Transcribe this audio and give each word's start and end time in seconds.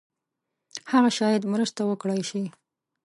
هغه 0.91 1.09
شاید 1.17 1.49
مرسته 1.53 1.81
وکړای 1.85 2.21
شي. 2.29 2.43